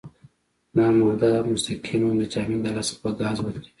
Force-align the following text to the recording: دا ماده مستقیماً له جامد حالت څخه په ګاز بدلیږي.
دا 0.75 0.85
ماده 0.99 1.31
مستقیماً 1.51 2.09
له 2.19 2.25
جامد 2.33 2.65
حالت 2.67 2.85
څخه 2.89 2.99
په 3.03 3.09
ګاز 3.19 3.37
بدلیږي. 3.45 3.69